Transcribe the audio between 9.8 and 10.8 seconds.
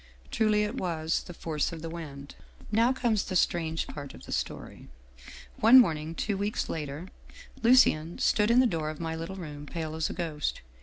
as a ghost.